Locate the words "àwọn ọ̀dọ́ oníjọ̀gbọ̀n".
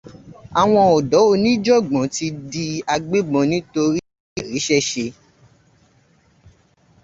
0.61-2.07